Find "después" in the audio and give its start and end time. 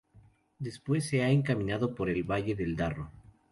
0.57-1.07